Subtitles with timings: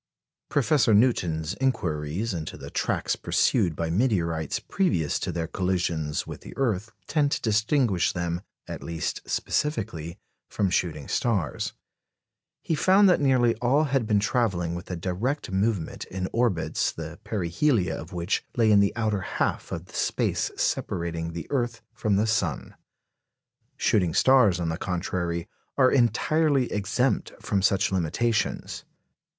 [0.49, 6.57] Professor Newton's inquiries into the tracks pursued by meteorites previous to their collisions with the
[6.57, 10.17] earth tend to distinguish them, at least specifically,
[10.49, 11.73] from shooting stars.
[12.63, 17.19] He found that nearly all had been travelling with a direct movement in orbits the
[17.23, 22.15] perihelia of which lay in the outer half of the space separating the earth from
[22.15, 22.73] the sun.
[23.77, 25.47] Shooting stars, on the contrary,
[25.77, 28.83] are entirely exempt from such limitations.